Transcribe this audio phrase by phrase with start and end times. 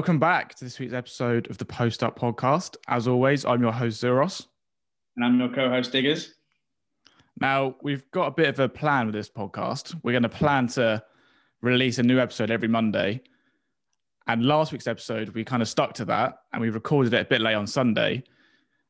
[0.00, 2.76] Welcome back to this week's episode of the Post Up Podcast.
[2.88, 4.46] As always, I'm your host, Zuros.
[5.14, 6.36] And I'm your co host, Diggers.
[7.38, 9.94] Now, we've got a bit of a plan with this podcast.
[10.02, 11.04] We're going to plan to
[11.60, 13.20] release a new episode every Monday.
[14.26, 17.28] And last week's episode, we kind of stuck to that and we recorded it a
[17.28, 18.24] bit late on Sunday.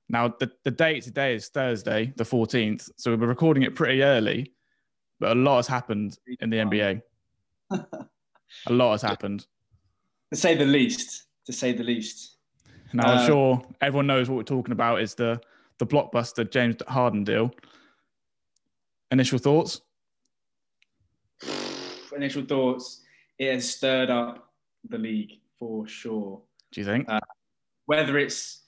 [0.08, 2.88] Now, the, the date today is Thursday, the 14th.
[2.98, 4.52] So we're recording it pretty early,
[5.18, 7.02] but a lot has happened in the NBA.
[7.72, 9.48] a lot has happened.
[10.30, 11.26] To say the least.
[11.46, 12.36] To say the least.
[12.92, 15.40] Now, I'm uh, sure everyone knows what we're talking about is the,
[15.78, 17.52] the blockbuster James Harden deal.
[19.10, 19.80] Initial thoughts?
[22.16, 23.02] Initial thoughts.
[23.38, 24.52] It has stirred up
[24.88, 26.40] the league for sure.
[26.72, 27.08] Do you think?
[27.08, 27.20] Uh,
[27.86, 28.62] whether it's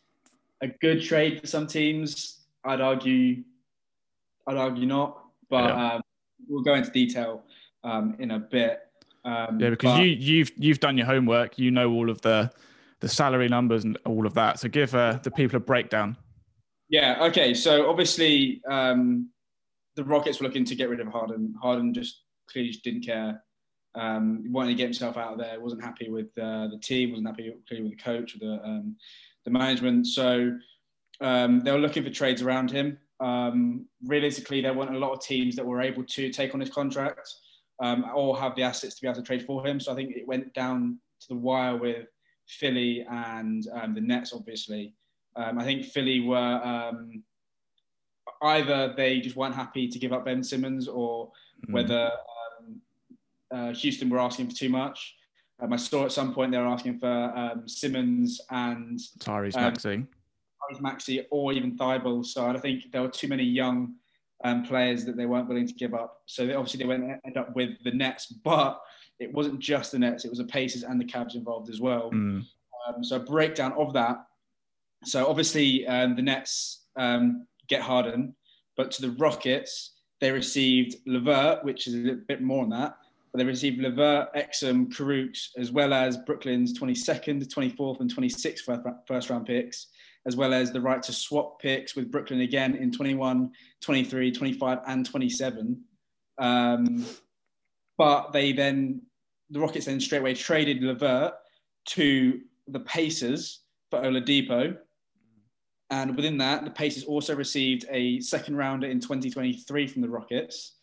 [0.60, 3.42] a good trade for some teams, I'd argue,
[4.46, 5.18] I'd argue not.
[5.48, 5.94] But yeah.
[5.94, 6.02] um,
[6.48, 7.44] we'll go into detail
[7.84, 8.80] um, in a bit.
[9.24, 11.58] Um, yeah, because but, you you've you've done your homework.
[11.58, 12.50] You know all of the
[13.00, 14.60] the salary numbers and all of that.
[14.60, 16.16] So give uh, the people a breakdown.
[16.88, 17.24] Yeah.
[17.24, 17.54] Okay.
[17.54, 19.30] So obviously, um,
[19.96, 21.54] the Rockets were looking to get rid of Harden.
[21.60, 23.42] Harden just clearly just didn't care.
[23.94, 25.60] Um, wanted to get himself out of there.
[25.60, 27.10] wasn't happy with uh, the team.
[27.10, 28.96] wasn't happy clearly with the coach or the um,
[29.44, 30.06] the management.
[30.06, 30.56] So
[31.20, 32.98] um, they were looking for trades around him.
[33.20, 36.70] Um, realistically, there weren't a lot of teams that were able to take on his
[36.70, 37.28] contract
[37.82, 39.80] um, or have the assets to be able to trade for him.
[39.80, 42.06] So I think it went down to the wire with
[42.46, 44.94] Philly and um, the Nets, obviously.
[45.34, 47.22] Um, I think Philly were um,
[48.42, 51.32] either they just weren't happy to give up Ben Simmons or
[51.66, 51.72] mm.
[51.72, 52.10] whether
[53.52, 55.16] uh, Houston were asking for too much.
[55.60, 59.62] Um, I saw at some point they were asking for um, Simmons and Tyrese um,
[59.62, 60.06] Maxey.
[60.70, 62.24] Tyrese Maxey or even Thybulle.
[62.24, 63.94] So I think there were too many young
[64.44, 66.22] um, players that they weren't willing to give up.
[66.26, 68.80] So they, obviously they went end up with the Nets, but
[69.18, 72.10] it wasn't just the Nets; it was the Pacers and the Cavs involved as well.
[72.10, 72.44] Mm.
[72.86, 74.24] Um, so a breakdown of that.
[75.04, 78.34] So obviously um, the Nets um, get Harden,
[78.76, 79.92] but to the Rockets
[80.22, 82.96] they received LeVert, which is a bit more than that.
[83.32, 89.30] But they received LeVert, Exum, Kurucs, as well as Brooklyn's 22nd, 24th, and 26th first
[89.30, 89.88] round picks,
[90.26, 93.50] as well as the right to swap picks with Brooklyn again in 21,
[93.80, 95.82] 23, 25, and 27.
[96.38, 97.06] Um,
[97.98, 99.02] but they then,
[99.50, 101.34] the Rockets then straight away traded LeVert
[101.86, 104.76] to the Pacers for Oladipo.
[105.90, 110.76] And within that, the Pacers also received a second rounder in 2023 from the Rockets.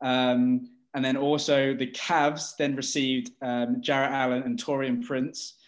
[0.00, 5.59] Um, and then also the Cavs then received um, Jarrett Allen and Taurean Prince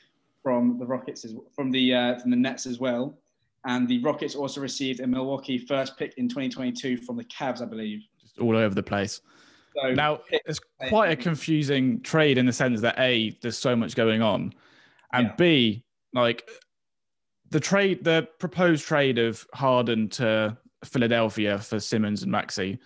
[0.43, 3.19] from the Rockets, as, from the uh, from the Nets as well.
[3.65, 7.65] And the Rockets also received a Milwaukee first pick in 2022 from the Cavs, I
[7.65, 8.01] believe.
[8.21, 9.21] Just all over the place.
[9.81, 13.95] So, now it's quite a confusing trade in the sense that a there's so much
[13.95, 14.53] going on,
[15.13, 15.35] and yeah.
[15.37, 16.49] b like
[17.51, 22.79] the trade, the proposed trade of Harden to Philadelphia for Simmons and Maxey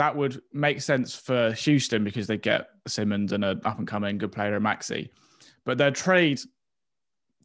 [0.00, 4.16] that would make sense for Houston because they get Simmons and an up and coming
[4.16, 5.10] good player, Maxey.
[5.66, 6.40] But their trade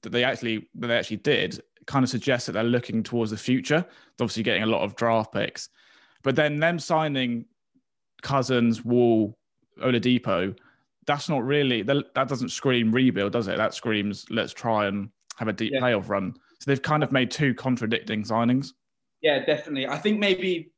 [0.05, 3.37] that they actually that they actually did kind of suggests that they're looking towards the
[3.37, 3.81] future.
[3.81, 5.69] They're obviously getting a lot of draft picks,
[6.23, 7.45] but then them signing
[8.21, 9.37] Cousins, Wall,
[9.83, 10.55] Oladipo,
[11.05, 13.57] that's not really that, doesn't scream rebuild, does it?
[13.57, 15.81] That screams let's try and have a deep yeah.
[15.81, 16.33] playoff run.
[16.59, 18.69] So they've kind of made two contradicting signings.
[19.21, 19.87] Yeah, definitely.
[19.87, 20.71] I think maybe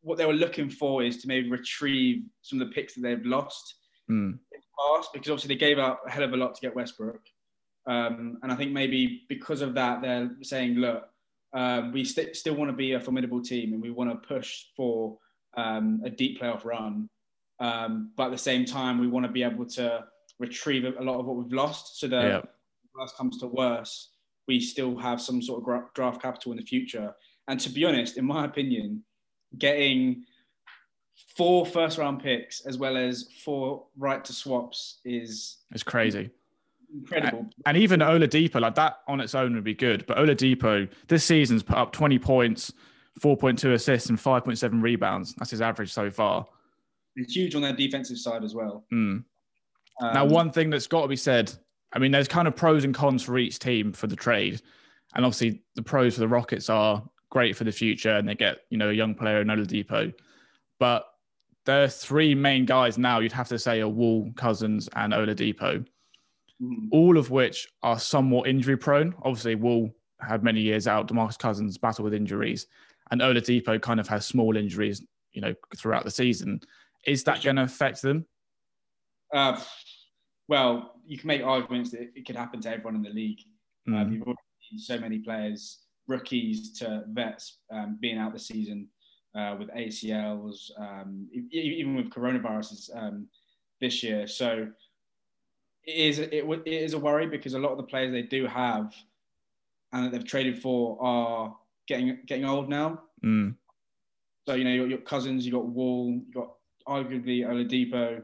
[0.00, 3.24] what they were looking for is to maybe retrieve some of the picks that they've
[3.24, 3.74] lost
[4.10, 4.32] mm.
[4.32, 4.58] in the
[4.96, 7.20] past because obviously they gave up a hell of a lot to get Westbrook.
[7.86, 11.08] Um, and I think maybe because of that, they're saying, look,
[11.52, 14.64] um, we st- still want to be a formidable team and we want to push
[14.76, 15.18] for
[15.56, 17.08] um, a deep playoff run.
[17.60, 20.04] Um, but at the same time, we want to be able to
[20.38, 22.54] retrieve a lot of what we've lost so that yep.
[22.98, 24.10] worst comes to worse,
[24.48, 27.14] we still have some sort of draft capital in the future.
[27.48, 29.04] And to be honest, in my opinion,
[29.58, 30.24] getting
[31.36, 36.30] four first round picks as well as four right to swaps is it's crazy.
[36.92, 37.48] Incredible.
[37.66, 40.04] And, even Oladipo, like that on its own would be good.
[40.06, 42.72] But Oladipo this season's put up 20 points,
[43.20, 45.34] 4.2 assists, and 5.7 rebounds.
[45.34, 46.46] That's his average so far.
[47.16, 48.84] It's huge on their defensive side as well.
[48.92, 49.24] Mm.
[50.00, 51.52] Um, now, one thing that's got to be said
[51.92, 54.62] I mean, there's kind of pros and cons for each team for the trade.
[55.14, 58.58] And obviously, the pros for the Rockets are great for the future and they get,
[58.70, 60.12] you know, a young player in Oladipo.
[60.78, 61.06] But
[61.64, 65.84] there are three main guys now you'd have to say are Wall, Cousins, and Oladipo,
[66.62, 66.88] mm.
[66.90, 69.14] all of which are somewhat injury prone.
[69.22, 72.66] Obviously, Wall had many years out, DeMarcus Cousins battle with injuries,
[73.10, 76.60] and Oladipo kind of has small injuries, you know, throughout the season.
[77.06, 78.26] Is that going to affect them?
[79.34, 79.58] Uh,
[80.48, 83.40] well, you can make arguments that it could happen to everyone in the league.
[83.88, 84.00] Mm.
[84.00, 84.38] Um, you've already
[84.70, 88.88] seen so many players, rookies to vets, um, being out the season
[89.34, 93.26] uh, with ACLs, um, even with coronaviruses um,
[93.80, 94.26] this year.
[94.26, 94.68] So
[95.86, 98.94] is it, it is a worry because a lot of the players they do have
[99.92, 101.56] and that they've traded for are
[101.86, 103.02] getting getting old now.
[103.24, 103.54] Mm.
[104.46, 106.52] So you know your, your Cousins, you got Wall, you got
[106.86, 108.22] arguably Oladipo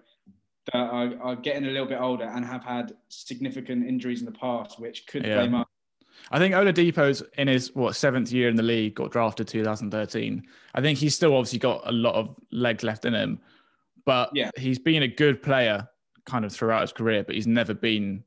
[0.73, 4.33] that are, are getting a little bit older and have had significant injuries in the
[4.33, 5.37] past, which could yeah.
[5.37, 5.69] play much.
[6.31, 10.43] I think Oladipo's in his what seventh year in the league, got drafted 2013.
[10.75, 13.41] I think he's still obviously got a lot of legs left in him,
[14.05, 14.51] but yeah.
[14.57, 15.89] he's been a good player
[16.29, 18.23] kind of throughout his career, but he's never been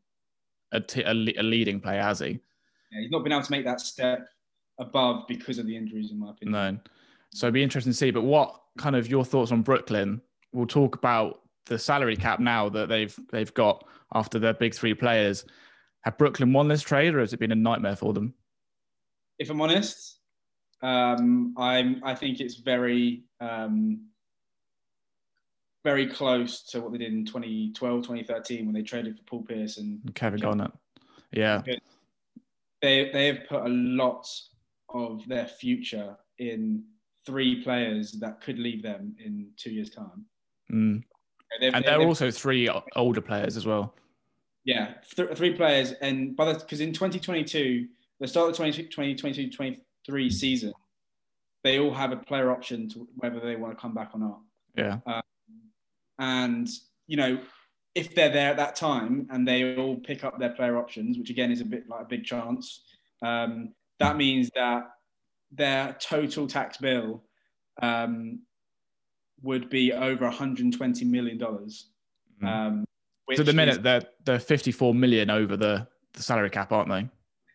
[0.73, 2.39] a leading player, has he?
[2.91, 4.27] Yeah, he's not been able to make that step
[4.79, 6.51] above because of the injuries, in my opinion.
[6.51, 6.77] No.
[7.33, 8.11] So it'd be interesting to see.
[8.11, 10.21] But what kind of your thoughts on Brooklyn?
[10.51, 14.93] We'll talk about the salary cap now that they've they've got after their big three
[14.93, 15.45] players.
[16.03, 18.33] Have Brooklyn won this trade, or has it been a nightmare for them?
[19.39, 20.19] If I'm honest,
[20.81, 24.07] um, I'm I think it's very um,
[25.83, 29.77] very close to what they did in 2012, 2013 when they traded for Paul Pierce
[29.77, 30.71] and Kevin Garnett.
[31.31, 31.61] Yeah,
[32.81, 34.27] they they have put a lot
[34.89, 36.83] of their future in
[37.25, 40.25] three players that could leave them in two years' time.
[40.71, 41.03] Mm.
[41.59, 43.93] They've, and they're they've, also three older players as well.
[44.63, 47.87] Yeah, th- three players, and by the because in 2022,
[48.19, 50.73] the start of the 2022 23 season,
[51.63, 54.39] they all have a player option to whether they want to come back or not.
[54.75, 54.99] Yeah.
[55.05, 55.20] Um,
[56.21, 56.69] and
[57.07, 57.39] you know,
[57.93, 61.29] if they're there at that time and they all pick up their player options, which
[61.29, 62.83] again is a bit like a big chance,
[63.21, 64.83] um, that means that
[65.51, 67.23] their total tax bill
[67.81, 68.39] um,
[69.41, 71.89] would be over 120 million dollars.
[72.41, 72.47] Mm.
[72.47, 72.85] Um,
[73.35, 77.07] so the minute is, they're they're 54 million over the, the salary cap, aren't they?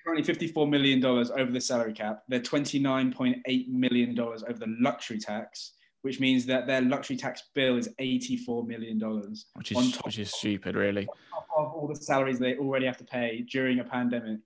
[0.04, 2.22] Currently 54 million dollars over the salary cap.
[2.28, 5.72] They're 29.8 million dollars over the luxury tax,
[6.06, 9.46] which means that their luxury tax bill is 84 million dollars.
[9.54, 11.08] Which is which is stupid, really.
[11.56, 14.38] of all the salaries they already have to pay during a pandemic.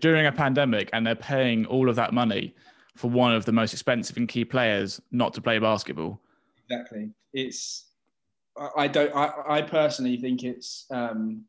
[0.00, 2.54] During a pandemic, and they're paying all of that money
[2.94, 6.20] for one of the most expensive and key players not to play basketball.
[6.68, 7.08] Exactly.
[7.32, 7.86] It's
[8.76, 11.46] I don't I, I personally think it's um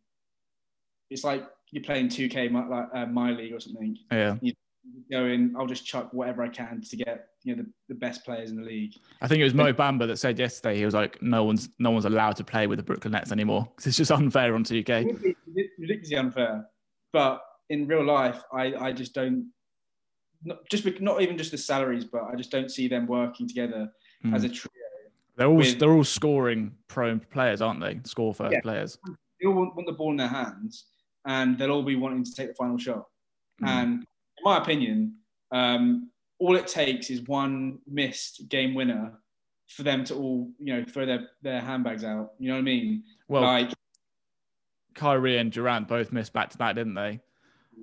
[1.09, 3.97] it's like you're playing 2K like uh, my league or something.
[4.09, 4.37] Yeah.
[4.39, 4.57] You go
[5.09, 8.51] in, I'll just chuck whatever I can to get you know the, the best players
[8.51, 8.93] in the league.
[9.21, 11.91] I think it was Mo Bamba that said yesterday he was like, no one's no
[11.91, 15.35] one's allowed to play with the Brooklyn Nets anymore because it's just unfair on 2K.
[15.55, 16.65] It's ridiculously unfair,
[17.11, 19.51] but in real life, I I just don't
[20.43, 23.89] not just not even just the salaries, but I just don't see them working together
[24.25, 24.35] mm.
[24.35, 24.71] as a trio.
[25.35, 27.99] They're all with, they're all scoring prone players, aren't they?
[28.03, 28.99] Score first yeah, players.
[29.41, 30.85] They all want, want, the ball in their hands,
[31.25, 33.05] and they'll all be wanting to take the final shot.
[33.63, 33.67] Mm.
[33.67, 34.05] And
[34.43, 35.15] my opinion,
[35.51, 36.09] um,
[36.39, 39.13] all it takes is one missed game winner
[39.67, 42.33] for them to all you know throw their, their handbags out.
[42.39, 43.03] You know what I mean?
[43.27, 43.71] Well, like
[44.93, 47.19] Kyrie and Durant both missed back to back, didn't they?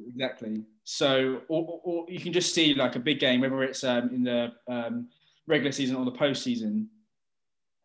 [0.09, 0.63] Exactly.
[0.85, 4.25] So, or, or, you can just see like a big game, whether it's um, in
[4.25, 5.09] the um,
[5.47, 6.87] regular season or the postseason.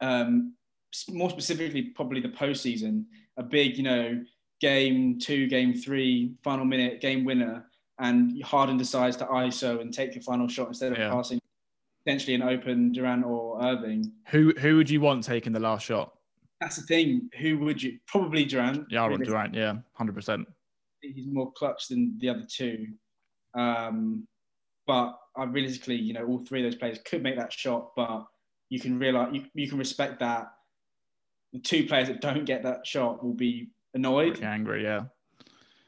[0.02, 0.54] Um,
[1.10, 3.06] more specifically, probably the postseason,
[3.38, 4.24] a big, you know,
[4.62, 7.66] game two, game three, final minute, game winner,
[8.00, 11.10] and Harden decides to ISO and take your final shot instead of yeah.
[11.10, 11.40] passing
[12.06, 14.12] potentially an open Durant or Irving.
[14.28, 16.14] Who who would you want taking the last shot?
[16.62, 17.30] That's the thing.
[17.40, 18.00] Who would you?
[18.08, 18.88] Probably Durant.
[18.90, 19.54] Yeah, I want Durant.
[19.54, 20.48] Yeah, hundred percent
[21.14, 22.88] he's more clutch than the other two.
[23.54, 24.28] Um,
[24.88, 28.26] but I realistically, you know, all three of those players could make that shot, but
[28.70, 30.48] you can realize you, you can respect that
[31.54, 35.06] the two players that don't get that shot will be annoyed, angry, yeah.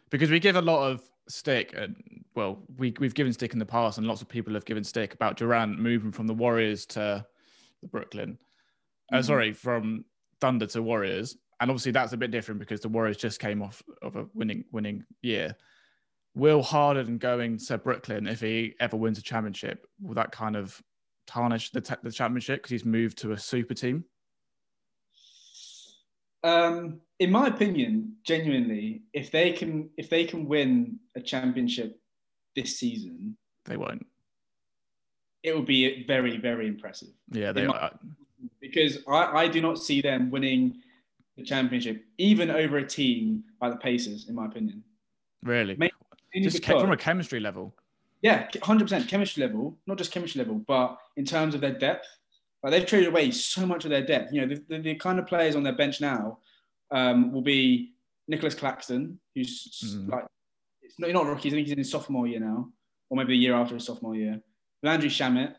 [0.10, 1.96] Because we give a lot of stick, and
[2.36, 5.14] well, we we've given stick in the past, and lots of people have given stick
[5.14, 7.26] about Durant moving from the Warriors to
[7.82, 8.38] the Brooklyn.
[9.12, 9.20] Uh, mm-hmm.
[9.20, 10.06] Uh, sorry, from
[10.40, 13.82] Thunder to Warriors and obviously that's a bit different because the Warriors just came off
[14.02, 15.56] of a winning winning year.
[16.36, 20.80] Will Harden going to Brooklyn if he ever wins a championship will that kind of
[21.26, 24.06] tarnish the, the championship because he's moved to a super team?
[26.48, 32.00] Um, in my opinion, genuinely, if they can if they can win a championship
[32.56, 33.36] this season,
[33.66, 34.06] they won't.
[35.44, 37.10] It will be very very impressive.
[37.32, 37.92] Yeah, they are.
[38.62, 40.82] Because I, I do not see them winning
[41.38, 44.84] the championship, even over a team like the Pacers, in my opinion.
[45.44, 45.76] Really?
[45.76, 45.94] Mainly,
[46.42, 47.76] just because, from a chemistry level.
[48.22, 49.78] Yeah, hundred percent chemistry level.
[49.86, 52.08] Not just chemistry level, but in terms of their depth.
[52.64, 54.34] Like they've traded away so much of their depth.
[54.34, 56.40] You know, the, the, the kind of players on their bench now
[56.92, 57.94] um, will be
[58.28, 60.10] Nicholas Claxton, who's mm.
[60.10, 60.26] like,
[60.82, 62.70] it's not, not rookie, I think he's in his sophomore year now,
[63.10, 64.42] or maybe a year after his sophomore year.
[64.84, 65.56] Landry Shamet,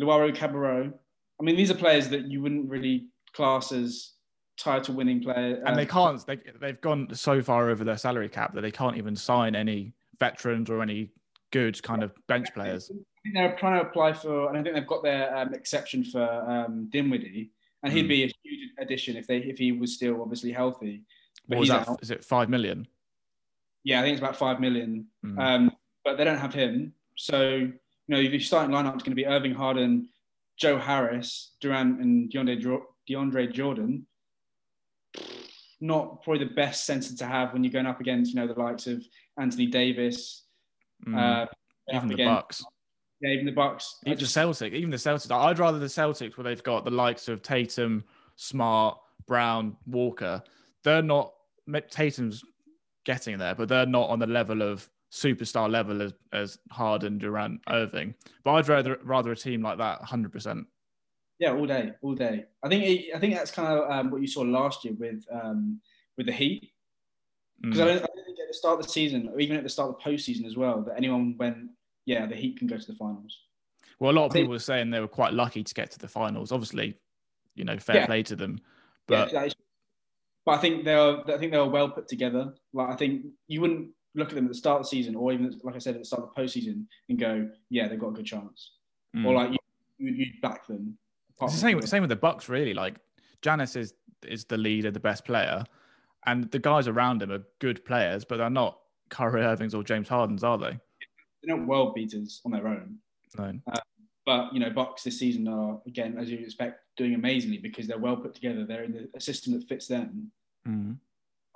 [0.00, 0.92] Luwawu-Cabarrot.
[1.40, 4.12] I mean, these are players that you wouldn't really class as
[4.58, 5.58] title winning players.
[5.58, 8.70] And uh, they can't, they, they've gone so far over their salary cap that they
[8.70, 11.10] can't even sign any veterans or any
[11.50, 12.90] good kind of bench players.
[12.90, 16.04] I think they're trying to apply for, and I think they've got their um, exception
[16.04, 17.50] for um, Dinwiddie,
[17.82, 18.08] and he'd mm.
[18.08, 21.02] be a huge addition if they if he was still obviously healthy.
[21.48, 21.88] But what that?
[22.02, 22.86] Is it five million?
[23.84, 25.06] Yeah, I think it's about five million.
[25.24, 25.38] Mm.
[25.38, 25.72] Um,
[26.04, 27.72] but they don't have him, so you
[28.08, 30.08] know your starting lineup is going to be Irving Harden,
[30.56, 34.06] Joe Harris, Durant, and DeAndre, DeAndre Jordan.
[35.80, 38.60] Not probably the best center to have when you're going up against you know the
[38.60, 39.04] likes of
[39.38, 40.44] Anthony Davis,
[41.06, 41.16] Mm.
[41.16, 41.46] Uh,
[41.94, 42.28] even the again.
[42.28, 42.64] Bucks.
[43.20, 43.96] Yeah, even the Bucks.
[44.06, 44.72] Even the Celtics.
[44.72, 45.30] Even the Celtics.
[45.30, 48.04] I'd rather the Celtics where they've got the likes of Tatum,
[48.36, 50.42] Smart, Brown, Walker.
[50.84, 51.32] They're not.
[51.90, 52.42] Tatum's
[53.04, 57.60] getting there, but they're not on the level of superstar level as, as Harden, Durant,
[57.68, 58.14] Irving.
[58.44, 60.66] But I'd rather rather a team like that, hundred percent.
[61.38, 62.44] Yeah, all day, all day.
[62.62, 65.80] I think I think that's kind of um, what you saw last year with um,
[66.16, 66.72] with the Heat.
[67.60, 67.82] Because mm.
[67.82, 69.96] I, I don't at the start of the season, or even at the start of
[69.98, 71.68] the postseason as well, that anyone went,
[72.06, 73.36] yeah, the Heat can go to the finals.
[74.00, 76.08] Well, a lot of people were saying they were quite lucky to get to the
[76.08, 76.50] finals.
[76.50, 76.94] Obviously,
[77.54, 78.06] you know, fair yeah.
[78.06, 78.60] play to them.
[79.06, 79.48] But yeah,
[80.46, 82.54] but I think they're I think they were well put together.
[82.72, 85.32] Like I think you wouldn't look at them at the start of the season, or
[85.32, 88.08] even like I said at the start of the postseason, and go, yeah, they've got
[88.08, 88.72] a good chance,
[89.14, 89.26] mm.
[89.26, 89.50] or like
[89.98, 90.96] you you back them.
[91.42, 92.74] It's the same same with the Bucks, really.
[92.74, 92.96] Like
[93.42, 93.94] Giannis is
[94.26, 95.64] is the leader, the best player,
[96.28, 100.08] and the guys around him are good players, but they're not Kyrie Irvings or James
[100.08, 100.78] Hardens, are they?
[101.42, 102.96] They're not world beaters on their own.
[103.38, 103.58] No.
[103.72, 103.78] Uh,
[104.26, 107.98] but you know, Bucks this season are again, as you expect, doing amazingly because they're
[107.98, 108.66] well put together.
[108.66, 110.30] They're in a system that fits them,
[110.66, 110.92] mm-hmm.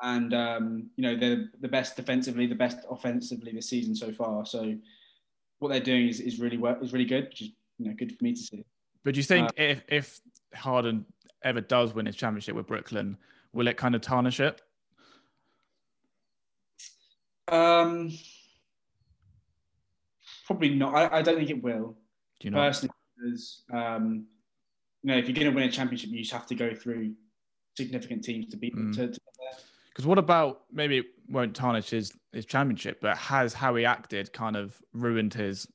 [0.02, 4.47] and um, you know they're the best defensively, the best offensively this season so far.
[4.47, 4.75] So
[5.59, 8.17] what they're doing is, is really work is really good, which is you know good
[8.17, 8.64] for me to see.
[9.05, 10.21] But do you think uh, if if
[10.55, 11.05] Harden
[11.45, 13.19] ever does win his championship with Brooklyn,
[13.53, 14.61] will it kind of tarnish it?
[17.49, 18.13] Um,
[20.47, 20.95] probably not.
[20.95, 21.97] I, I don't think it will.
[22.41, 22.59] Do you know?
[22.59, 24.27] Personally, because um,
[25.03, 27.15] you know, if you're going to win a championship, you just have to go through
[27.77, 28.93] significant teams to beat them.
[28.95, 29.17] Mm.
[29.89, 34.33] Because what about maybe it won't tarnish his, his championship, but has how he acted
[34.33, 35.67] kind of ruined his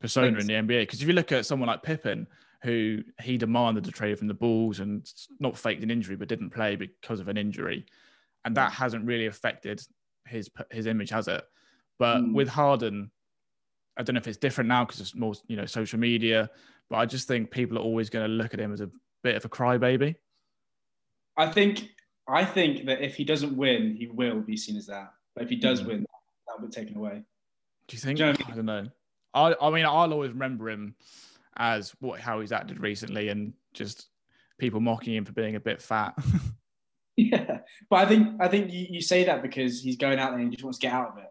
[0.00, 0.82] persona in the NBA?
[0.82, 2.26] Because if you look at someone like Pippen,
[2.62, 6.50] who he demanded a trade from the Bulls and not faked an injury, but didn't
[6.50, 7.86] play because of an injury,
[8.44, 9.82] and that hasn't really affected
[10.26, 11.42] his his image, has it?
[11.98, 12.34] But mm.
[12.34, 13.10] with Harden,
[13.96, 16.50] I don't know if it's different now because it's more you know social media,
[16.90, 18.90] but I just think people are always going to look at him as a
[19.22, 20.16] bit of a crybaby.
[21.36, 21.90] I think
[22.28, 25.12] I think that if he doesn't win, he will be seen as that.
[25.34, 25.86] But if he does mm.
[25.86, 26.00] win,
[26.46, 27.22] that will be taken away.
[27.88, 28.18] Do you think?
[28.18, 28.52] Do you know I, mean?
[28.52, 28.86] I don't know.
[29.32, 30.94] I I mean I'll always remember him
[31.60, 34.08] as what how he's acted recently and just
[34.58, 36.14] people mocking him for being a bit fat.
[37.16, 37.58] yeah,
[37.90, 40.50] but I think I think you, you say that because he's going out there and
[40.50, 41.30] he just wants to get out of it.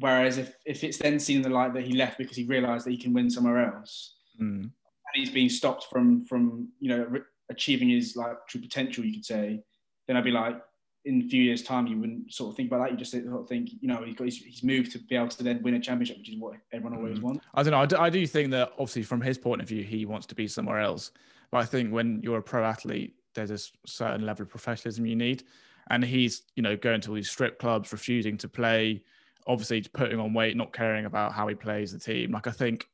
[0.00, 2.86] Whereas if if it's then seen in the light that he left because he realised
[2.86, 4.62] that he can win somewhere else, mm.
[4.62, 4.70] and
[5.14, 7.20] he's being stopped from from you know re-
[7.50, 9.60] achieving his like true potential, you could say,
[10.06, 10.60] then I'd be like,
[11.04, 12.90] in a few years' time, you wouldn't sort of think about that.
[12.90, 15.28] You just sort of think, you know, he's got his, he's moved to be able
[15.28, 17.22] to then win a championship, which is what everyone always mm.
[17.22, 17.44] wants.
[17.54, 17.80] I don't know.
[17.80, 20.34] I do, I do think that obviously from his point of view, he wants to
[20.34, 21.12] be somewhere else.
[21.50, 25.16] But I think when you're a pro athlete, there's a certain level of professionalism you
[25.16, 25.44] need.
[25.90, 29.02] And he's, you know, going to all these strip clubs, refusing to play,
[29.46, 32.32] obviously putting on weight, not caring about how he plays the team.
[32.32, 32.86] Like I think,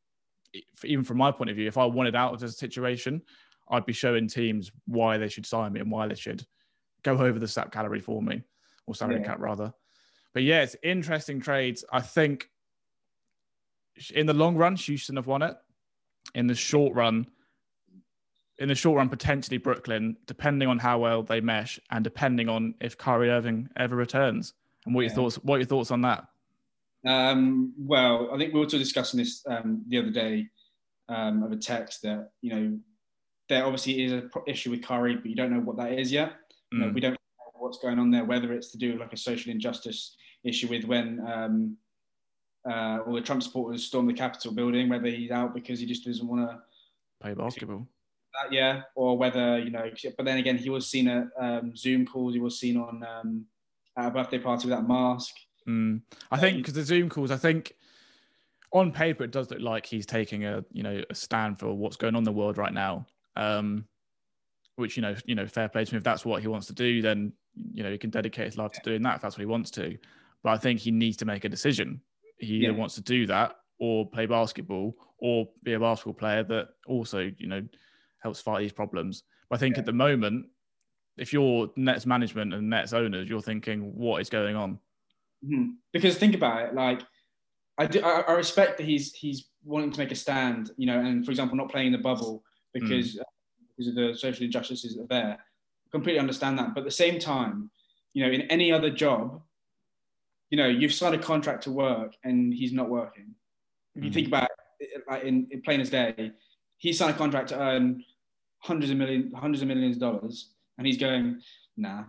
[0.85, 3.21] even from my point of view, if I wanted out of this situation,
[3.69, 6.47] I'd be showing teams why they should sign me and why they should
[7.05, 8.43] go over the sap calorie for me,
[8.87, 9.27] or salary yeah.
[9.27, 9.73] cap rather.
[10.33, 11.85] But yeah, it's interesting trades.
[11.93, 12.49] I think
[14.13, 15.57] in the long run, Houston have won it.
[16.35, 17.27] In the short run,
[18.59, 22.75] in the short run, potentially Brooklyn, depending on how well they mesh and depending on
[22.81, 24.55] if Kyrie Irving ever returns.
[24.87, 25.09] And what yeah.
[25.09, 25.37] your thoughts?
[25.37, 26.27] What your thoughts on that?
[27.07, 30.49] Um, well, I think we were also discussing this um, the other day
[31.09, 32.79] um, of a text that you know
[33.49, 36.33] there obviously is an issue with Kyrie, but you don't know what that is yet.
[36.75, 36.95] You know, mm.
[36.95, 39.53] we don't know what's going on there, whether it's to do with like a social
[39.53, 41.77] injustice issue with when um,
[42.69, 46.05] uh, all the Trump supporters stormed the Capitol building, whether he's out because he just
[46.05, 46.59] doesn't want to
[47.21, 47.87] play basketball.
[48.43, 49.89] That, yeah, or whether you know.
[50.17, 52.35] But then again, he was seen at um, Zoom calls.
[52.35, 53.47] He was seen on um,
[53.97, 55.35] at a birthday party with that mask.
[55.69, 56.03] Mm.
[56.33, 57.75] I think because the Zoom calls, I think
[58.73, 61.97] on paper it does look like he's taking a you know a stand for what's
[61.97, 63.07] going on in the world right now.
[63.37, 63.87] Um,
[64.77, 65.99] which you know, you know, fair play to him.
[65.99, 67.33] If that's what he wants to do, then
[67.73, 69.71] you know, he can dedicate his life to doing that if that's what he wants
[69.73, 69.97] to.
[70.43, 72.01] But I think he needs to make a decision.
[72.39, 76.69] He either wants to do that or play basketball or be a basketball player that
[76.87, 77.63] also, you know,
[78.23, 79.23] helps fight these problems.
[79.49, 79.81] But I think yeah.
[79.81, 80.47] at the moment,
[81.17, 84.79] if you're Nets management and Nets owners, you're thinking, what is going on?
[85.45, 85.71] Mm-hmm.
[85.93, 87.03] Because think about it, like
[87.79, 90.99] I, do, I, I respect that he's he's wanting to make a stand, you know,
[90.99, 93.23] and for example, not playing in the bubble because mm.
[93.77, 95.39] Because of the social injustices that are there.
[95.39, 97.71] I completely understand that, but at the same time,
[98.13, 99.43] you know, in any other job,
[100.51, 103.35] you know, you've signed a contract to work and he's not working.
[103.97, 104.15] If you mm.
[104.15, 106.33] think about it, like in, in plain as day,
[106.79, 108.05] he signed a contract to earn
[108.59, 111.41] hundreds of millions, hundreds of millions of dollars, and he's going,
[111.77, 112.05] nah.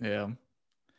[0.00, 0.28] Yeah.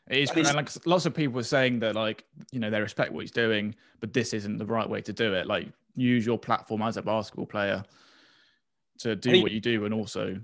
[0.10, 3.14] It is, and like lots of people are saying that, like you know, they respect
[3.14, 5.48] what he's doing, but this isn't the right way to do it.
[5.48, 7.84] Like, use your platform as a basketball player
[9.04, 10.40] to do think, what you do, and also,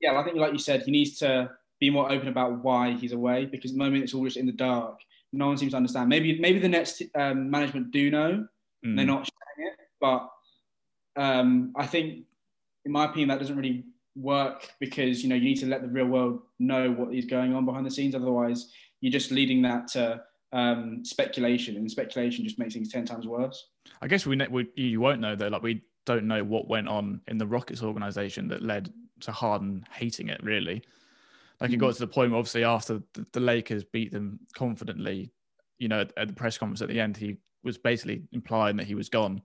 [0.00, 1.50] yeah, I think like you said, he needs to
[1.80, 4.46] be more open about why he's away because at the moment it's all just in
[4.46, 5.00] the dark.
[5.32, 6.08] No one seems to understand.
[6.08, 8.46] Maybe maybe the next um, management do know,
[8.84, 8.96] mm.
[8.96, 10.28] they're not sharing it, but
[11.16, 12.24] um, I think,
[12.84, 15.88] in my opinion, that doesn't really work because you know you need to let the
[15.88, 18.14] real world know what is going on behind the scenes.
[18.14, 23.26] Otherwise, you're just leading that to um, speculation, and speculation just makes things ten times
[23.26, 23.70] worse.
[24.00, 25.48] I guess we, we you won't know though.
[25.48, 29.84] Like we don't know what went on in the Rockets organization that led to Harden
[29.92, 30.42] hating it.
[30.42, 30.82] Really,
[31.60, 31.94] like it got mm.
[31.94, 35.32] to the point where obviously after the, the Lakers beat them confidently,
[35.78, 38.86] you know, at, at the press conference at the end, he was basically implying that
[38.86, 39.40] he was gone.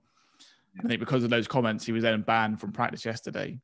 [0.84, 3.60] I think because of those comments, he was then banned from practice yesterday.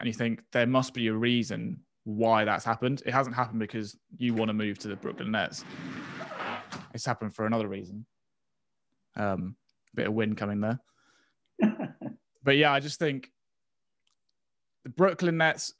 [0.00, 3.02] And you think there must be a reason why that's happened.
[3.04, 5.64] It hasn't happened because you want to move to the Brooklyn Nets.
[6.94, 8.06] It's happened for another reason.
[9.16, 9.56] Um,
[9.94, 10.80] bit of wind coming there.
[12.48, 13.30] But yeah, I just think
[14.82, 15.74] the Brooklyn Nets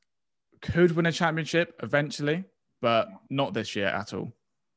[0.61, 2.45] could win a championship eventually,
[2.83, 4.35] but not this year at all.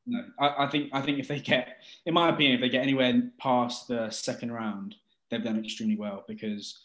[0.07, 2.81] No, I, I, think I think if they get, in my opinion, if they get
[2.81, 4.95] anywhere past the second round,
[5.29, 6.81] they've done extremely well because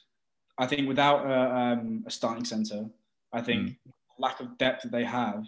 [0.59, 2.87] I think without a, um, a starting centre,
[3.33, 3.77] I think mm.
[4.19, 5.47] lack of depth that they have,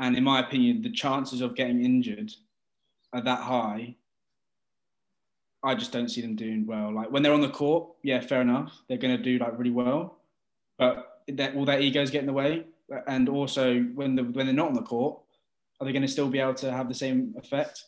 [0.00, 2.32] and in my opinion, the chances of getting injured
[3.12, 3.94] are that high.
[5.62, 6.94] I just don't see them doing well.
[6.94, 9.70] Like when they're on the court, yeah, fair enough, they're going to do like really
[9.70, 10.18] well,
[10.78, 12.64] but that, will their egos get in the way?
[13.06, 15.20] And also, when the when they're not on the court,
[15.80, 17.84] are they going to still be able to have the same effect?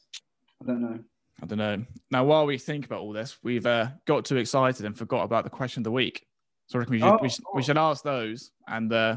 [0.63, 0.99] I don't know.
[1.43, 1.85] I don't know.
[2.11, 5.45] Now, while we think about all this, we've uh, got too excited and forgot about
[5.45, 6.27] the question of the week.
[6.67, 9.17] So I reckon we should, oh, we, should we should, ask those and uh,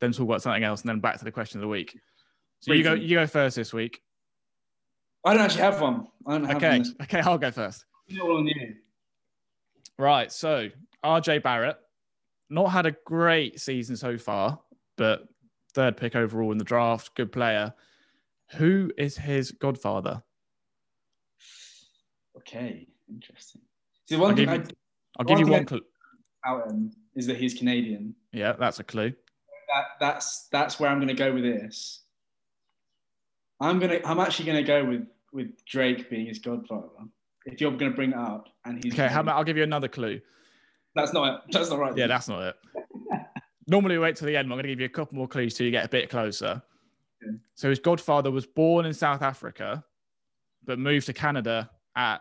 [0.00, 1.98] then talk about something else and then back to the question of the week.
[2.60, 4.00] So you go, you go first this week.
[5.24, 6.06] I don't actually have one.
[6.26, 7.84] Have okay, one okay, I'll go first.
[9.98, 10.30] Right.
[10.30, 10.68] So
[11.04, 11.76] RJ Barrett,
[12.50, 14.60] not had a great season so far,
[14.96, 15.26] but
[15.72, 17.72] third pick overall in the draft, good player.
[18.52, 20.22] Who is his godfather?
[22.38, 23.62] Okay, interesting.
[24.06, 24.72] See, one I'll thing give,
[25.18, 25.80] I, will give you one clue.
[26.44, 28.14] About him is that he's Canadian.
[28.32, 29.12] Yeah, that's a clue.
[29.74, 32.02] That, that's that's where I'm going to go with this.
[33.60, 34.00] I'm gonna.
[34.04, 36.88] I'm actually going to go with with Drake being his godfather.
[37.44, 39.64] If you're going to bring it up, and he's okay, how about I'll give you
[39.64, 40.20] another clue.
[40.94, 41.40] That's not it.
[41.50, 41.94] That's not right.
[41.94, 42.56] Yeah, that's not it.
[43.66, 44.46] Normally, we wait till the end.
[44.46, 46.62] I'm going to give you a couple more clues till you get a bit closer.
[47.54, 49.82] So his godfather was born in South Africa,
[50.64, 52.20] but moved to Canada at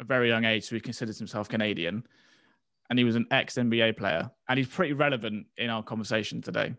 [0.00, 2.04] a very young age, so he considers himself Canadian.
[2.90, 6.74] And he was an ex NBA player, and he's pretty relevant in our conversation today.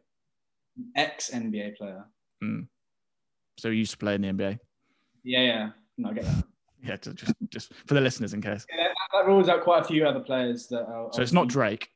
[0.96, 2.06] Ex NBA player.
[2.44, 2.68] Mm.
[3.58, 4.60] So he used to play in the NBA.
[5.26, 5.70] Yeah, yeah.
[5.98, 6.44] No, I get that.
[6.84, 8.66] yeah, just just for the listeners in case.
[8.74, 10.86] Yeah, that, rules out quite a few other players that.
[10.86, 11.90] Are, so it's not Drake.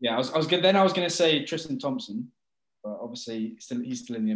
[0.00, 0.62] Yeah, I was, I was good.
[0.62, 2.30] Then I was going to say Tristan Thompson,
[2.82, 4.34] but obviously still he's still in the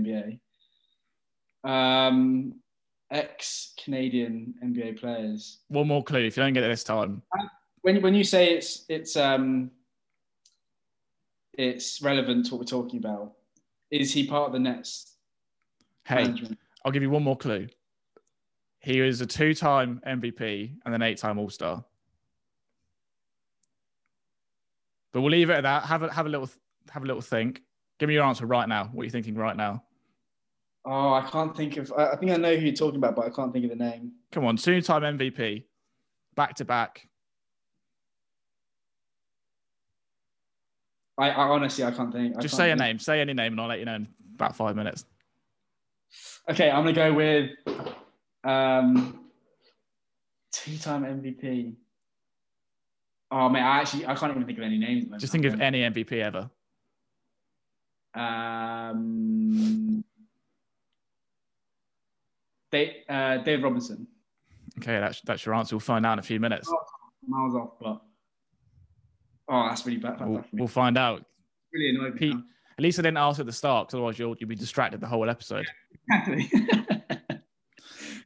[1.65, 1.69] NBA.
[1.69, 2.55] Um,
[3.11, 5.61] ex Canadian NBA players.
[5.69, 7.23] One more clue if you don't get it this time.
[7.83, 9.71] When, when you say it's it's um
[11.55, 13.33] it's relevant to what we're talking about,
[13.91, 15.17] is he part of the Nets?
[16.05, 16.59] Hey, management?
[16.85, 17.69] I'll give you one more clue.
[18.81, 21.85] He was a two-time MVP and an eight-time All-Star.
[25.13, 25.85] But we'll leave it at that.
[25.85, 26.49] Have a have a little
[26.91, 27.63] have a little think.
[27.99, 28.85] Give me your answer right now.
[28.93, 29.83] What are you thinking right now?
[30.85, 31.93] Oh, I can't think of.
[31.93, 34.13] I think I know who you're talking about, but I can't think of the name.
[34.33, 35.65] Come on, two-time MVP,
[36.37, 37.07] back to back.
[41.19, 42.37] I, I honestly, I can't think.
[42.39, 42.81] I Just can't say think.
[42.81, 42.99] a name.
[42.99, 45.05] Say any name, and I'll let you know in about five minutes.
[46.49, 47.51] Okay, I'm gonna go with
[48.45, 49.21] um,
[50.53, 51.75] two-time MVP.
[53.31, 55.07] Oh man, I actually I can't even think of any names.
[55.19, 56.51] Just think of any MVP ever.
[58.15, 60.05] Um,
[62.73, 64.07] Dave, uh, Dave Robinson.
[64.79, 65.77] Okay, that's that's your answer.
[65.77, 66.69] We'll find out in a few minutes.
[67.27, 68.01] Miles off, but
[69.49, 70.21] oh, that's really bad.
[70.21, 71.25] We'll, we'll, find out.
[71.73, 72.13] Really annoying.
[72.15, 75.01] Pete, at least I didn't ask at the start, because otherwise you'll you'll be distracted
[75.01, 75.67] the whole episode.
[76.09, 76.51] Exactly.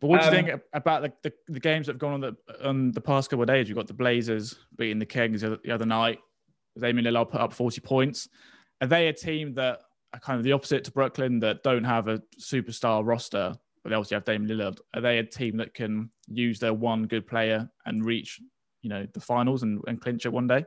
[0.04, 2.20] but what do you um, think about the, the, the, games that have gone on
[2.20, 3.70] the on the past couple of days?
[3.70, 6.18] You've got the Blazers beating the Kings the, the other night.
[6.78, 8.28] Damian Lillard put up 40 points.
[8.82, 9.80] Are they a team that
[10.12, 13.96] are kind of the opposite to Brooklyn that don't have a superstar roster, but they
[13.96, 14.78] also have Damian Lillard?
[14.92, 18.42] Are they a team that can use their one good player and reach,
[18.82, 20.66] you know, the finals and, and clinch it one day?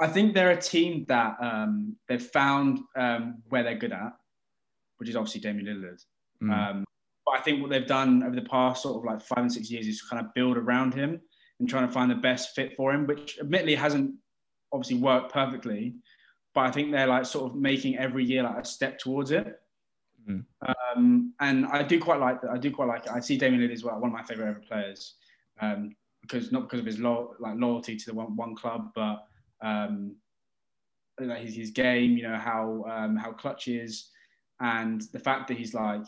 [0.00, 4.12] I think they're a team that um, they've found um, where they're good at,
[4.98, 6.04] which is obviously Damian Lillard.
[6.40, 6.70] Mm.
[6.70, 6.84] Um,
[7.26, 9.68] but I think what they've done over the past sort of like five and six
[9.70, 11.20] years is kind of build around him
[11.58, 14.14] and trying to find the best fit for him, which admittedly hasn't
[14.72, 15.96] obviously worked perfectly.
[16.54, 19.58] But I think they're like sort of making every year like a step towards it.
[20.28, 20.44] Mm.
[20.66, 22.50] Um, and I do quite like that.
[22.50, 23.12] I do quite like it.
[23.12, 25.14] I see Damian Lillard as well, one of my favorite ever players,
[25.60, 29.26] um, because not because of his lo- like loyalty to the one, one club, but
[29.62, 30.16] um,
[31.18, 34.10] his, his game, you know, how, um, how clutch he is,
[34.60, 36.06] and the fact that he's like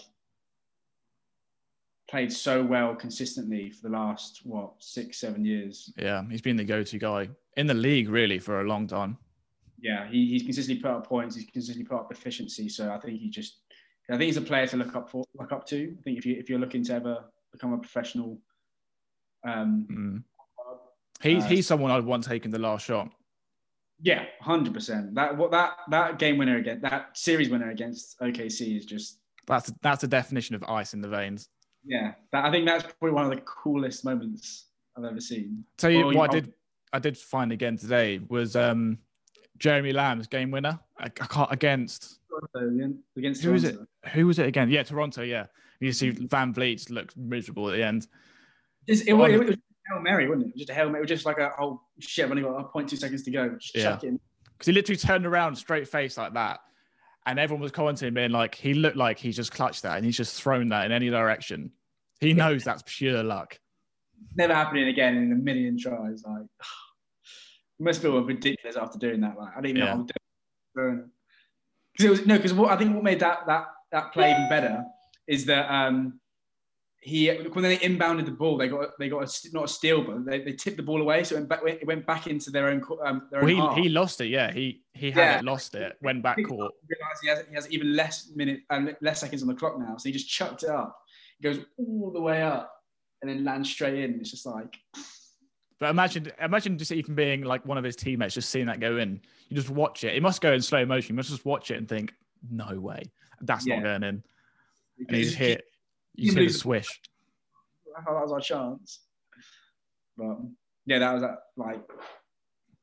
[2.08, 5.92] played so well consistently for the last, what, six, seven years.
[5.96, 9.18] Yeah, he's been the go to guy in the league, really, for a long time.
[9.80, 12.68] Yeah, he, he's consistently put up points, he's consistently put up efficiency.
[12.68, 13.58] So I think he just,
[14.10, 15.94] I think he's a player to look up for, look up to.
[15.98, 18.38] I think if you if you're looking to ever become a professional,
[19.46, 20.22] um, mm.
[21.22, 23.10] he's uh, he's someone I'd want taking the last shot.
[24.00, 25.14] Yeah, hundred percent.
[25.14, 29.72] That what that that game winner again, that series winner against OKC is just that's
[29.82, 31.50] that's a definition of ice in the veins.
[31.84, 35.64] Yeah, that, I think that's probably one of the coolest moments I've ever seen.
[35.76, 36.52] Tell you what, I did
[36.92, 38.98] I did find again today was um
[39.58, 40.78] Jeremy Lamb's game winner
[41.50, 42.20] against
[43.16, 43.78] against who was it?
[44.12, 44.70] Who was it again?
[44.70, 45.22] Yeah, Toronto.
[45.22, 45.46] Yeah,
[45.80, 48.06] you see VanVleet looked miserable at the end.
[48.86, 49.56] It, it, it, was
[49.90, 50.56] Hail Mary, wasn't it?
[50.56, 52.96] Just a Hail Mary, it was just like a oh shit, I've only got 0.2
[52.96, 53.56] seconds to go.
[53.60, 53.82] Just yeah.
[53.82, 54.20] chuck in.
[54.52, 56.60] Because he literally turned around straight face like that.
[57.28, 60.16] And everyone was commenting, being like, he looked like he's just clutched that and he's
[60.16, 61.70] just thrown that in any direction.
[62.20, 63.60] He knows that's pure luck.
[64.34, 66.24] Never happening again in a million tries.
[66.26, 66.46] Like,
[67.78, 69.36] must feel ridiculous after doing that.
[69.38, 69.84] Like, I don't even yeah.
[69.84, 70.10] know what
[70.78, 71.10] I'm doing.
[71.92, 74.84] Because it was no, because I think what made that that that play even better
[75.26, 76.18] is that um,
[77.00, 80.24] he when they inbounded the ball, they got they got a, not a steal, but
[80.24, 82.68] they, they tipped the ball away, so it went back, it went back into their
[82.68, 82.82] own.
[83.04, 84.26] Um, their well, own he, he lost it.
[84.26, 85.38] Yeah, he he had yeah.
[85.38, 86.72] it, lost it, went back court.
[87.22, 89.96] He has, he has even less minute and uh, less seconds on the clock now,
[89.96, 90.98] so he just chucked it up.
[91.38, 92.74] He goes all the way up
[93.22, 94.18] and then lands straight in.
[94.20, 94.76] It's just like.
[95.80, 98.96] But imagine, imagine just even being like one of his teammates, just seeing that go
[98.96, 99.20] in.
[99.48, 100.16] You just watch it.
[100.16, 101.14] It must go in slow motion.
[101.14, 102.12] You must just watch it and think,
[102.50, 103.04] "No way,
[103.42, 103.76] that's yeah.
[103.76, 104.22] not going in."
[105.06, 105.60] And you just hear,
[106.18, 107.00] you see the swish.
[107.96, 109.00] That was our chance.
[110.16, 110.38] But
[110.86, 111.22] yeah, that was
[111.56, 111.80] like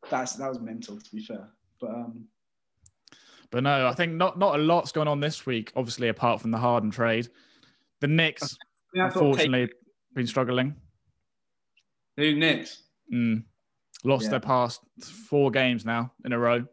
[0.09, 1.49] that's that was mental to be fair.
[1.79, 2.25] But um
[3.51, 6.51] but no, I think not not a lot's going on this week, obviously apart from
[6.51, 7.29] the Harden trade.
[8.01, 8.57] The Knicks
[8.93, 9.69] unfortunately
[10.13, 10.75] been struggling.
[12.17, 12.83] Who Knicks?
[13.13, 13.43] Mm.
[14.03, 14.31] Lost yeah.
[14.31, 14.81] their past
[15.29, 16.65] four games now in a row.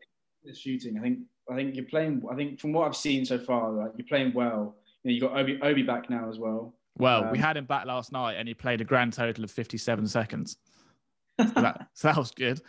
[0.44, 1.18] The shooting, I think
[1.50, 4.32] I think you're playing I think from what I've seen so far, like you're playing
[4.32, 6.74] well you, know, you got Obi, Obi back now as well.
[6.98, 9.50] Well, um, we had him back last night, and he played a grand total of
[9.50, 10.56] 57 seconds.
[11.40, 12.60] So that, so that was good.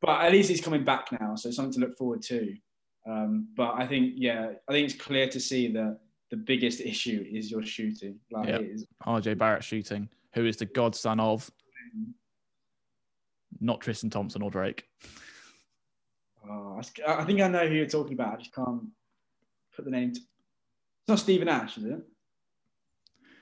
[0.00, 2.54] But at least he's coming back now, so something to look forward to.
[3.06, 5.98] Um, but I think, yeah, I think it's clear to see that
[6.30, 8.18] the biggest issue is your shooting.
[8.30, 8.62] Like yep.
[9.06, 11.50] RJ Barrett shooting, who is the godson of
[13.60, 14.84] not Tristan Thompson or Drake.
[16.48, 18.34] Oh, I think I know who you're talking about.
[18.34, 18.82] I just can't
[19.74, 20.12] put the name.
[21.04, 21.98] It's not Stephen Nash, is it?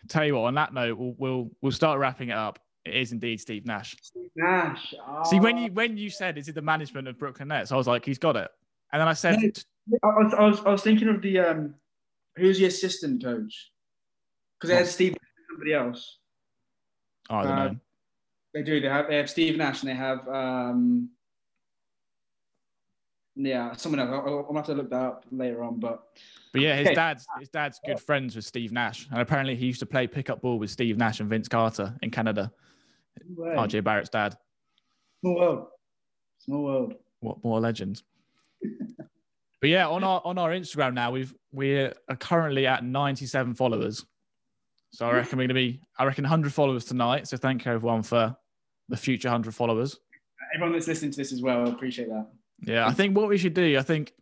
[0.09, 2.59] Tell you what, on that note, we'll we'll, we'll start wrapping it up.
[2.85, 3.94] It is indeed Steve Nash.
[4.03, 4.92] Steve Nash.
[5.07, 5.22] Oh.
[5.22, 7.87] See, when you when you said is it the management of Brooklyn Nets, I was
[7.87, 8.51] like, he's got it.
[8.92, 9.38] And then I said,
[10.03, 11.75] I was, I was, I was thinking of the um,
[12.35, 13.70] who's the assistant coach?
[14.59, 15.16] Because they had Steve
[15.48, 16.18] somebody else.
[17.31, 17.77] Oh, I don't uh, know.
[18.55, 18.81] They do.
[18.81, 21.11] They have they have Steve Nash and they have um,
[23.35, 24.11] yeah, someone else.
[24.12, 26.18] I'll, I'll, have to look that up later on, but
[26.53, 26.95] but yeah, his okay.
[26.95, 30.42] dad's his dad's good friends with Steve Nash, and apparently he used to play pickup
[30.42, 32.53] ball with Steve Nash and Vince Carter in Canada.
[33.38, 34.37] RJ Barrett's dad.
[35.21, 35.66] Small world.
[36.38, 36.95] Small world.
[37.21, 38.03] What more legends?
[39.61, 44.05] but yeah, on our on our Instagram now, we've we are currently at 97 followers.
[44.90, 47.29] So I reckon we're gonna be I reckon 100 followers tonight.
[47.29, 48.37] So thank you everyone for
[48.90, 49.99] the future 100 followers.
[50.55, 52.27] Everyone that's listening to this as well, I appreciate that.
[52.64, 54.12] Yeah, I think what we should do, I think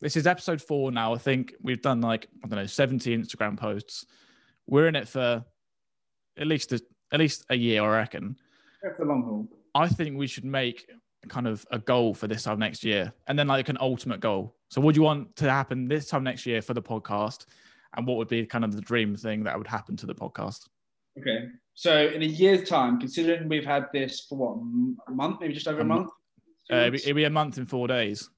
[0.00, 1.14] this is episode four now.
[1.14, 4.06] I think we've done like, I don't know, 70 Instagram posts.
[4.66, 5.44] we're in it for
[6.36, 6.80] at least a,
[7.12, 8.36] at least a year, I reckon.
[8.80, 9.48] For the long haul.
[9.74, 10.88] I think we should make
[11.28, 14.56] kind of a goal for this time next year, and then like an ultimate goal.
[14.68, 17.46] So, what do you want to happen this time next year for the podcast,
[17.96, 20.68] and what would be kind of the dream thing that would happen to the podcast?
[21.18, 25.54] Okay, so in a year's time, considering we've had this for what a month, maybe
[25.54, 26.10] just over a, a month.
[26.70, 28.28] Uh, it'll, be, it'd, be, a month in four days,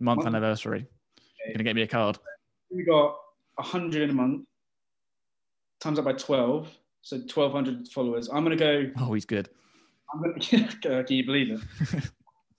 [0.00, 0.28] month, month?
[0.28, 0.80] anniversary.
[0.80, 0.88] Okay.
[1.46, 2.18] You're gonna get me a card.
[2.70, 3.16] We got
[3.58, 4.44] hundred in a month,
[5.80, 6.70] times up by twelve,
[7.02, 8.28] so twelve hundred followers.
[8.28, 8.90] I'm gonna go.
[8.98, 9.48] Oh, he's good.
[10.12, 10.38] I'm gonna.
[11.04, 11.60] can you believe it?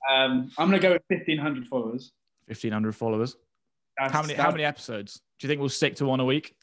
[0.09, 2.11] um, I'm gonna go with fifteen hundred followers.
[2.47, 3.35] Fifteen hundred followers.
[3.97, 4.33] That's, how many?
[4.35, 5.21] How many episodes?
[5.39, 6.55] Do you think we'll stick to one a week?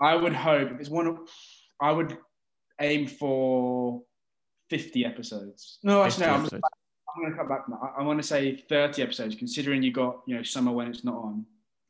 [0.00, 1.06] I would hope it's one.
[1.06, 1.18] Of,
[1.80, 2.18] I would
[2.80, 4.02] aim for
[4.68, 5.78] fifty episodes.
[5.82, 6.60] No, actually, no, I'm,
[7.14, 7.78] I'm going to cut back that.
[7.82, 11.04] I, I want to say thirty episodes, considering you got you know summer when it's
[11.04, 11.44] not on.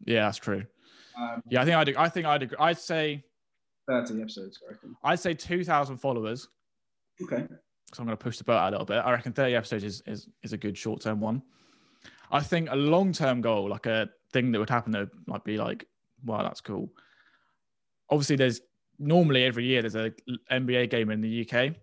[0.05, 0.65] Yeah, that's true.
[1.19, 1.97] Um, yeah, I think I'd.
[1.97, 2.43] I think I'd.
[2.43, 2.57] Agree.
[2.59, 3.25] I'd say
[3.89, 4.59] thirty episodes.
[4.67, 4.97] I reckon.
[5.05, 6.49] I'd say two thousand followers.
[7.23, 7.47] Okay.
[7.93, 8.99] So I'm going to push the boat out a little bit.
[8.99, 11.43] I reckon thirty episodes is is, is a good short term one.
[12.31, 15.57] I think a long term goal, like a thing that would happen that might be
[15.57, 15.87] like,
[16.25, 16.91] wow, that's cool.
[18.09, 18.61] Obviously, there's
[18.99, 20.13] normally every year there's a
[20.51, 21.75] NBA game in the UK.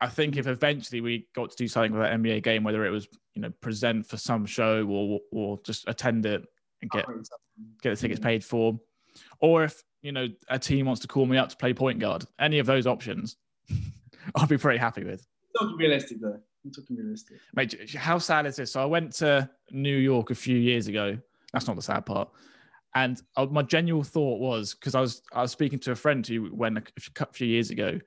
[0.00, 2.90] I think if eventually we got to do something with that NBA game, whether it
[2.90, 6.42] was you know present for some show or or just attend it
[6.82, 7.06] and get
[7.82, 8.78] get the tickets paid for,
[9.40, 12.24] or if you know a team wants to call me up to play point guard,
[12.38, 13.36] any of those options,
[14.34, 15.26] I'll be pretty happy with.
[15.58, 16.40] Talking realistic though.
[16.64, 17.38] I'm talking realistic.
[17.54, 18.72] Mate, how sad is this?
[18.72, 21.18] So I went to New York a few years ago.
[21.52, 22.28] That's not the sad part.
[22.94, 26.26] And uh, my general thought was because I was I was speaking to a friend
[26.26, 27.98] who went a few years ago,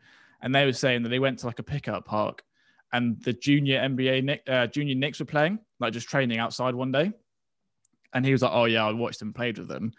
[0.44, 2.44] and they were saying that they went to like a pickup park,
[2.92, 7.12] and the junior NBA uh, junior Knicks were playing, like just training outside one day,
[8.14, 9.94] and he was like, "Oh yeah, I watched them, played with them,"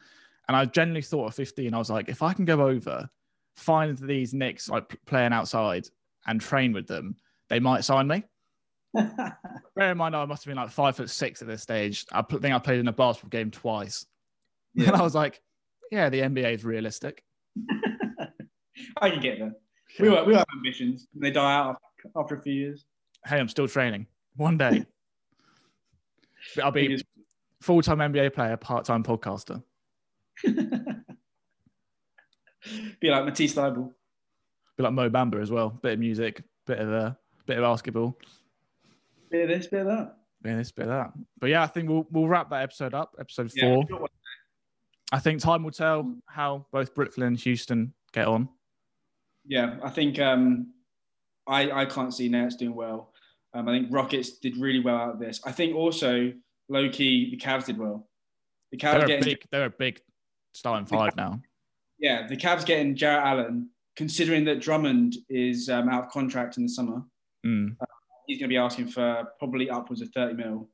[0.48, 3.08] and I generally thought at 15, I was like, if I can go over,
[3.56, 5.88] find these Knicks like playing outside
[6.26, 7.16] and train with them,
[7.48, 8.24] they might sign me.
[8.94, 12.04] Bear in mind, I must have been like five foot six at this stage.
[12.12, 14.06] I think I played in a basketball game twice.
[14.74, 14.88] Yeah.
[14.88, 15.40] And I was like,
[15.90, 17.22] yeah, the NBA is realistic.
[19.00, 19.54] I can get there.
[19.98, 21.06] We, we have ambitions.
[21.14, 21.76] And they die out
[22.16, 22.84] after a few years.
[23.26, 24.06] Hey, I'm still training.
[24.36, 24.84] One day.
[26.62, 27.02] I'll be
[27.62, 29.62] full time NBA player, part time podcaster.
[33.00, 33.92] be like Matisse Thybulle.
[34.76, 35.70] Be like Mo Bamba as well.
[35.70, 37.12] Bit of music, bit of a uh,
[37.46, 38.18] bit of basketball.
[39.30, 40.16] Bit of this, bit of that.
[40.42, 41.12] Bit of this, bit of that.
[41.40, 43.14] But yeah, I think we'll we'll wrap that episode up.
[43.18, 44.08] Episode yeah, four.
[45.12, 48.48] I think time will tell how both Brooklyn and Houston get on.
[49.46, 50.72] Yeah, I think um,
[51.46, 53.12] I I can't see Nets doing well.
[53.52, 55.40] Um, I think Rockets did really well out of this.
[55.44, 56.32] I think also
[56.68, 58.08] low key the Cavs did well.
[58.72, 59.44] The Cavs they're getting, big.
[59.50, 60.00] They're a big
[60.52, 61.40] starting five now.
[61.98, 66.64] Yeah, the Cavs getting Jarrett Allen, considering that Drummond is um, out of contract in
[66.64, 67.02] the summer.
[67.46, 67.76] Mm.
[67.80, 67.84] Uh,
[68.26, 70.68] he's going to be asking for probably upwards of thirty mil.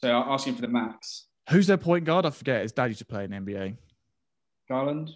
[0.00, 1.26] So asking for the max.
[1.50, 2.26] Who's their point guard?
[2.26, 2.62] I forget.
[2.62, 3.76] His dad used to play in NBA.
[4.68, 5.10] Garland.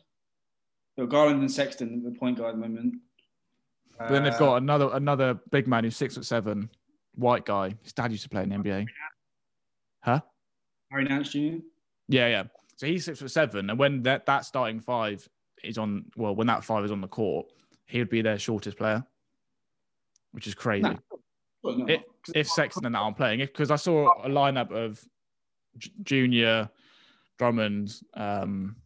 [0.96, 2.96] So Garland and Sexton, the point guard at the moment.
[3.98, 6.68] But then they've got uh, another another big man who's six foot seven,
[7.14, 7.74] white guy.
[7.82, 8.86] His dad used to play in the NBA.
[10.00, 10.20] Huh?
[10.90, 11.58] Larry Nance Jr.
[12.08, 12.44] Yeah, yeah.
[12.76, 15.26] So he's six foot seven, and when that that starting five
[15.62, 17.46] is on, well, when that five is on the court,
[17.86, 19.04] he would be their shortest player,
[20.32, 20.98] which is crazy.
[21.62, 21.86] Well, no.
[21.86, 22.02] If,
[22.34, 25.00] if Sexton and that aren't playing, because I saw a lineup of
[26.02, 26.68] Junior,
[27.38, 28.76] Drummond, um,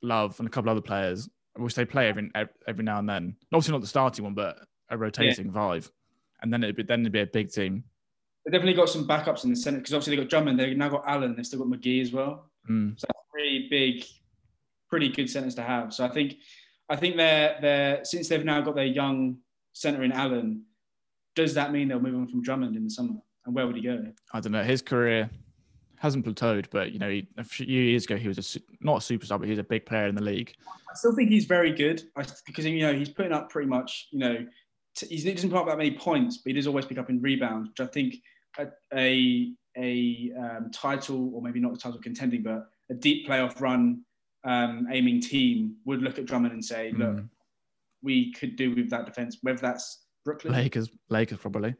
[0.00, 2.30] Love, and a couple other players, which they play every
[2.66, 3.36] every now and then.
[3.52, 4.58] Obviously not the starting one, but
[4.90, 5.52] a rotating yeah.
[5.52, 5.90] five,
[6.42, 7.84] and then it'd be then it'd be a big team.
[8.44, 10.88] They definitely got some backups in the centre because obviously they got Drummond, They've now
[10.88, 12.50] got Allen, they've still got McGee as well.
[12.68, 12.98] Mm.
[12.98, 14.04] So pretty big,
[14.90, 15.94] pretty good centres to have.
[15.94, 16.36] So I think,
[16.88, 19.38] I think they're they're since they've now got their young
[19.72, 20.64] centre in Allen,
[21.34, 23.14] does that mean they'll move on from Drummond in the summer?
[23.44, 24.04] And where would he go?
[24.32, 24.62] I don't know.
[24.62, 25.30] His career
[26.02, 28.98] hasn't plateaued, but you know, he, a few years ago he was a not a
[28.98, 30.52] superstar, but he was a big player in the league.
[30.90, 32.02] I still think he's very good
[32.44, 34.44] because you know he's putting up pretty much you know
[34.96, 37.22] t- he doesn't put up that many points, but he does always pick up in
[37.22, 38.16] rebounds, which I think
[38.58, 43.60] a a, a um, title or maybe not a title contending, but a deep playoff
[43.60, 44.02] run
[44.42, 47.28] um, aiming team would look at Drummond and say, look, mm.
[48.02, 51.76] we could do with that defense, whether that's Brooklyn, Lakers, Lakers probably.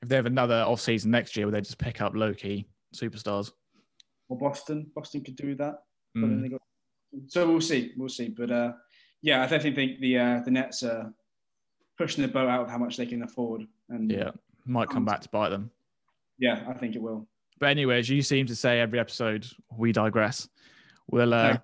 [0.00, 3.52] If they have another off season next year where they just pick up Loki superstars.
[4.28, 4.90] Or Boston.
[4.94, 5.82] Boston could do that.
[6.16, 6.50] Mm.
[6.50, 6.60] Got...
[7.26, 7.92] So we'll see.
[7.96, 8.28] We'll see.
[8.28, 8.72] But uh,
[9.20, 11.12] yeah, I definitely think the uh, the Nets are
[11.98, 13.62] pushing the boat out of how much they can afford.
[13.88, 14.30] And yeah,
[14.64, 15.70] might come back to bite them.
[16.38, 17.28] Yeah, I think it will.
[17.60, 20.48] But anyways, you seem to say every episode we digress.
[21.10, 21.58] We'll uh,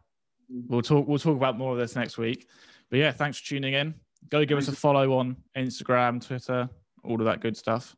[0.68, 1.08] we'll talk.
[1.08, 2.48] We'll talk about more of this next week.
[2.90, 3.94] But yeah, thanks for tuning in.
[4.30, 6.68] Go give us a follow on Instagram, Twitter,
[7.04, 7.96] all of that good stuff.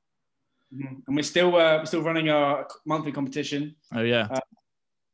[0.75, 0.95] Mm-hmm.
[1.07, 3.75] And we're still uh, we're still running our monthly competition.
[3.95, 4.29] Oh yeah.
[4.31, 4.41] Uh,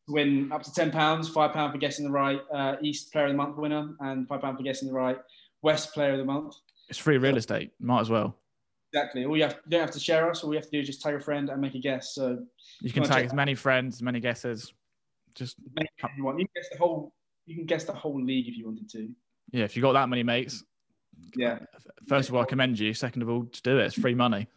[0.09, 3.33] win up to ten pounds, five pound for guessing the right uh, East Player of
[3.33, 5.19] the Month winner, and five pound for guessing the right
[5.63, 6.57] West Player of the Month.
[6.89, 7.73] It's free real estate.
[7.81, 8.37] Might as well.
[8.93, 9.25] Exactly.
[9.25, 10.45] All you, have, you don't have to share us.
[10.45, 12.15] All you have to do is just tag a friend and make a guess.
[12.15, 12.39] So
[12.81, 14.73] you can tag as many friends, as many guesses.
[15.35, 15.57] Just
[16.17, 16.39] you want.
[16.39, 17.13] You can guess the whole.
[17.47, 19.09] You can guess the whole league if you wanted to.
[19.53, 20.65] Yeah, if you got that many mates.
[21.37, 21.59] Yeah.
[22.07, 22.95] First of all, I commend you.
[22.95, 23.87] Second of all, just do it.
[23.87, 24.49] It's free money.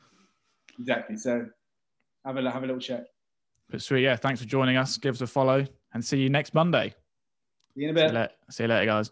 [0.80, 1.18] Exactly.
[1.18, 1.46] So
[2.26, 3.04] have a have a little check.
[3.70, 4.15] But sweet, yeah.
[4.15, 4.98] Thanks for joining us.
[4.98, 6.94] Give us a follow and see you next Monday.
[7.76, 8.10] See you in a bit.
[8.10, 9.12] See you later, see you later guys.